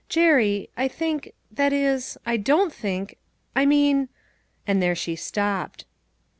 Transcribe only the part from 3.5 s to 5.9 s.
I mean" And there she stopped.